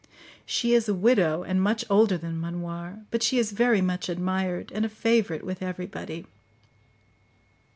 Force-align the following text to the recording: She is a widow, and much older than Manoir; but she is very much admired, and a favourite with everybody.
She 0.47 0.73
is 0.73 0.89
a 0.89 0.95
widow, 0.95 1.43
and 1.43 1.61
much 1.61 1.85
older 1.87 2.17
than 2.17 2.41
Manoir; 2.41 3.05
but 3.11 3.21
she 3.21 3.37
is 3.37 3.51
very 3.51 3.81
much 3.81 4.09
admired, 4.09 4.71
and 4.73 4.83
a 4.83 4.89
favourite 4.89 5.43
with 5.45 5.61
everybody. 5.61 6.25